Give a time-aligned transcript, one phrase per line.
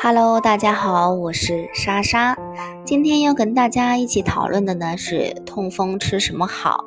[0.00, 2.36] Hello，大家好，我是莎莎。
[2.84, 6.84] 今天要跟大家一起讨论的呢是痛风吃什么好。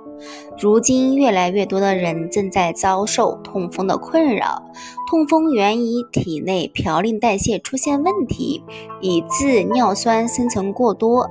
[0.57, 4.63] 如今越来越多的人正在遭受痛风的困扰，
[5.09, 8.63] 痛风源于体内嘌呤代谢出现问题，
[9.01, 11.29] 以致尿酸生成过多。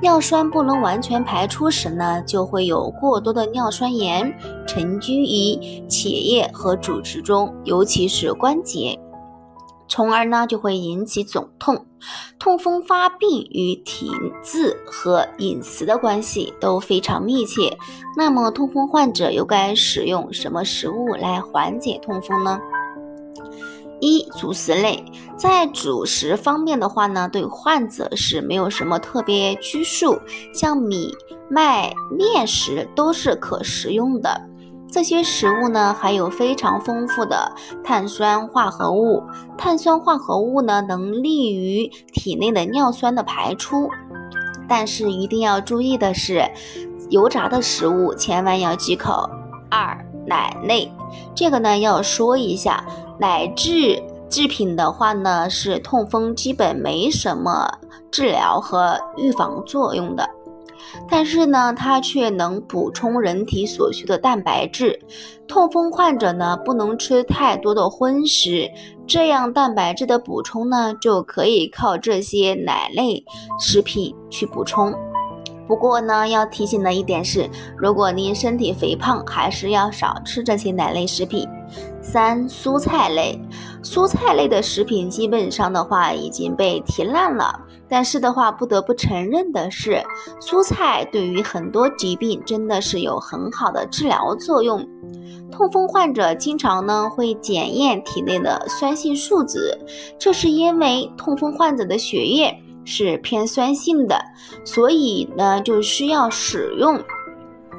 [0.00, 4.34] 尿酸不能完全排出时呢，就会有过多的尿酸盐
[4.66, 8.98] 沉积于血液和组织中，尤其是关节。
[9.92, 11.84] 从而呢就会引起肿痛，
[12.38, 14.10] 痛风发病与体
[14.42, 17.76] 质和饮食的关系都非常密切。
[18.16, 22.58] 那么痛风患者又该使用什么食物来缓解痛风呢？
[24.00, 25.04] 一主食类，
[25.36, 30.18] 在主食方面的话呢，对患者是没有什么特别拘束，
[30.54, 31.14] 像米、
[31.50, 34.48] 麦、面食都是可食用的。
[34.90, 37.50] 这些食物呢，含有非常丰富的
[37.82, 39.22] 碳酸化合物。
[39.62, 43.88] 碳酸化合物呢，能利于体内的尿酸的排出。
[44.68, 46.50] 但是一定要注意的是，
[47.10, 49.30] 油炸的食物千万要忌口。
[49.70, 50.90] 二、奶类，
[51.32, 52.84] 这个呢要说一下，
[53.20, 57.70] 奶制制品的话呢，是痛风基本没什么
[58.10, 60.28] 治疗和预防作用的。
[61.08, 64.98] 但是呢，它却能补充人体所需的蛋白质。
[65.46, 68.70] 痛风患者呢，不能吃太多的荤食，
[69.06, 73.24] 这样蛋白质的补充呢，就可以靠这些奶类
[73.58, 74.94] 食品去补充。
[75.72, 81.48] 不过呢，要提醒的一点是，如果您身体肥胖，还是要少吃这些奶类食品。
[82.02, 83.40] 三、蔬菜类，
[83.82, 87.58] 蔬菜类的食品基本上的话已经被提烂了。
[87.88, 90.02] 但是的话，不得不承认的是，
[90.42, 94.86] 蔬菜对于很多疾病真的是有很好的治疗作用。
[95.50, 99.78] 痛风患者经常呢会检验体内的酸性树脂，
[100.18, 104.20] 这是因为痛风患者的血液是偏酸性的，
[104.64, 107.02] 所以呢就需要使用。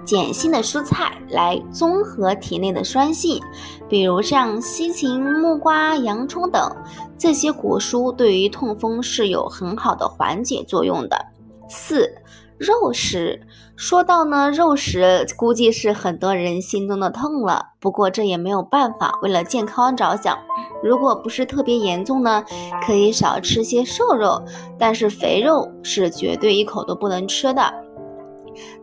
[0.05, 3.41] 碱性的蔬菜来综合体内的酸性，
[3.88, 6.75] 比如像西芹、木瓜、洋葱等
[7.17, 11.25] 这些果蔬，对于痛风是有很好的缓解作用的。
[11.68, 12.16] 四、
[12.57, 13.41] 肉食，
[13.75, 17.72] 说到呢，肉食估计是很多人心中的痛了。
[17.79, 20.38] 不过这也没有办法，为了健康着想，
[20.84, 22.44] 如果不是特别严重呢，
[22.85, 24.44] 可以少吃些瘦肉，
[24.78, 27.73] 但是肥肉是绝对一口都不能吃的。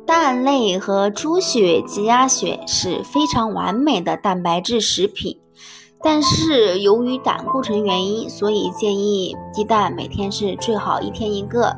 [0.04, 5.38] 蛋类和猪血、鸡鸭血是非常完美的蛋白质食品，
[6.02, 11.76] 但是由于胆固醇原因，所以建议鸡蛋每天是最好一天一个。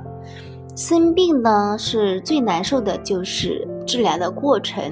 [0.74, 4.90] 生病呢是最难受的，就是治疗的过程，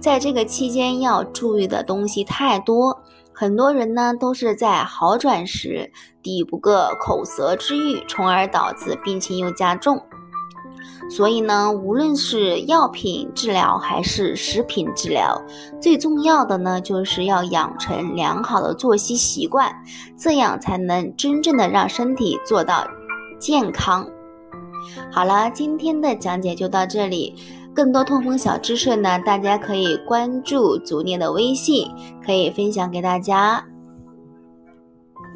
[0.00, 2.98] 在这个期间要注意的东西太多，
[3.34, 5.92] 很多人呢都是在好转时
[6.22, 10.00] 抵不过口舌之欲，从而导致病情又加重。
[11.10, 15.42] 所以呢，无论是药品治疗还是食品治疗，
[15.82, 19.70] 最重要的呢，就是要养成良好的作息习惯，
[20.16, 22.86] 这样才能真正的让身体做到
[23.38, 24.08] 健康。
[25.12, 27.34] 好了，今天的讲解就到这里。
[27.72, 31.86] 更多痛风小知识呢，大家可以关注足念的微信，
[32.24, 33.64] 可以分享给大家。